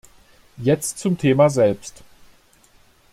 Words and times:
Jetzt 0.57 0.97
zum 0.97 1.15
Thema 1.15 1.47
selbst. 1.51 2.01